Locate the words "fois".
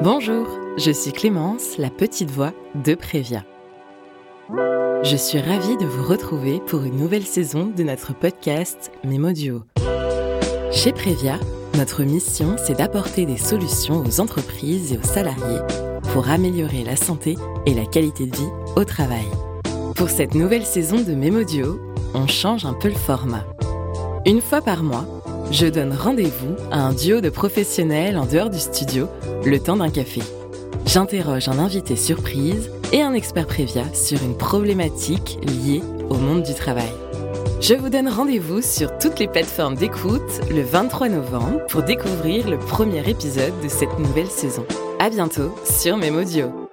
24.42-24.60